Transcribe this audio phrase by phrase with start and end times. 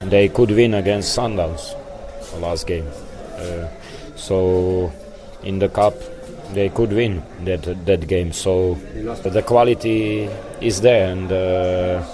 [0.00, 1.74] They could win against Sundowns
[2.30, 2.86] the last game.
[3.36, 3.66] Uh,
[4.14, 4.92] so
[5.42, 5.94] in the cup
[6.52, 8.32] they could win that that game.
[8.32, 8.74] So
[9.24, 10.28] the quality
[10.60, 12.04] is there, and uh,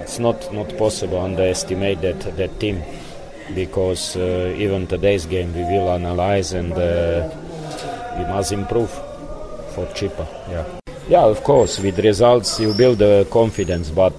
[0.00, 2.82] it's not not possible underestimate that that team
[3.54, 7.28] because uh, even today's game we will analyze and uh,
[8.16, 8.90] we must improve
[9.74, 10.26] for Chippa.
[10.48, 10.64] Yeah,
[11.08, 11.24] yeah.
[11.24, 14.14] Of course, with results you build the confidence, but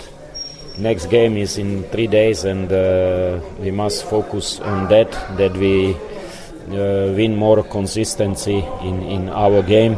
[0.78, 5.12] next game is in three days, and uh, we must focus on that.
[5.38, 9.98] That we uh, win more consistency in in our game,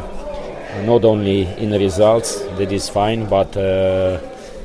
[0.84, 2.40] not only in results.
[2.58, 4.20] That is fine, but uh,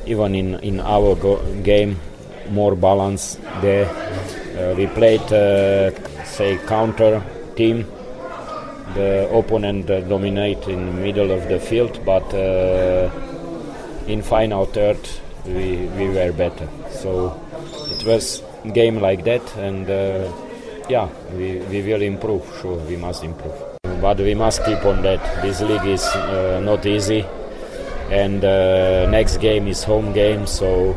[0.06, 2.00] even in in our go- game,
[2.50, 3.88] more balance there.
[4.58, 5.92] Uh, we played, uh,
[6.26, 7.24] say, counter
[7.56, 7.86] team.
[8.94, 12.28] The opponent uh, dominate in the middle of the field, but
[14.08, 15.00] in final third
[15.46, 16.68] we, we were better.
[16.90, 17.40] So
[17.90, 20.32] it was game like that, and uh,
[20.90, 22.44] yeah, we, we will improve.
[22.62, 23.56] Sure, we must improve,
[24.02, 25.42] but we must keep on that.
[25.42, 27.26] This league is uh, not easy,
[28.10, 30.96] and uh, next game is home game, so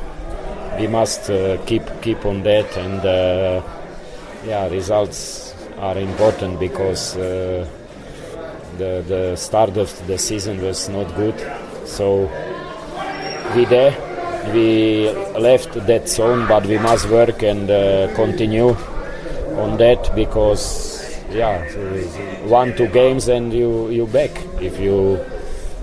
[0.78, 1.30] we must
[1.66, 2.76] keep keep on that.
[2.76, 3.02] And
[4.46, 7.66] yeah, results are important because the
[8.76, 11.38] the start of the season was not good,
[11.86, 12.28] so
[13.54, 14.13] we there
[14.52, 18.70] we left that zone, but we must work and uh, continue
[19.56, 21.64] on that because yeah,
[22.46, 25.18] one two games and you you back if you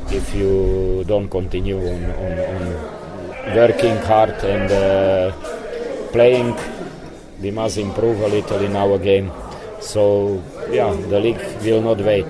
[0.09, 5.31] if you don't continue on, on, on working hard and uh,
[6.11, 6.55] playing.
[7.41, 9.31] We must improve a little in our game.
[9.79, 12.27] So yeah, the league will not wait.